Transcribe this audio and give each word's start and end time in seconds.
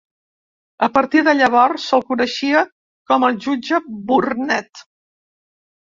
A 0.85 0.87
partir 0.95 1.21
de 1.27 1.35
llavors 1.41 1.85
se'l 1.91 2.05
coneixia 2.09 2.65
com 3.13 3.27
el 3.29 3.39
jutge 3.47 3.83
Burnet. 4.11 4.87